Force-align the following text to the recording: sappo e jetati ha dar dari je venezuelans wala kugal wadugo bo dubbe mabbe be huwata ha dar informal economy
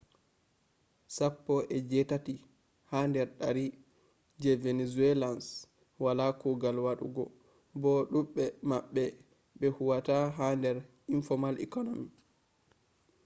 sappo 1.15 1.55
e 1.75 1.77
jetati 1.89 2.35
ha 2.89 2.99
dar 3.13 3.29
dari 3.41 3.65
je 4.41 4.51
venezuelans 4.63 5.45
wala 6.03 6.25
kugal 6.41 6.77
wadugo 6.85 7.25
bo 7.81 7.91
dubbe 8.11 8.45
mabbe 8.69 9.03
be 9.59 9.67
huwata 9.75 10.15
ha 10.37 10.45
dar 10.63 10.77
informal 11.15 11.55
economy 11.67 12.09